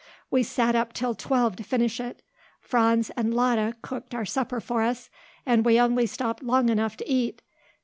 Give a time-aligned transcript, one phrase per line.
[0.31, 2.23] We sat up till twelve to finish it.
[2.59, 5.11] Franz and Lotta cooked our supper for us
[5.45, 7.43] and we only stopped long enough to eat.